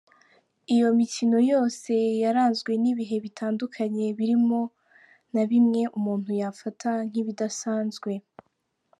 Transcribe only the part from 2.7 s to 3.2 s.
n’ibihe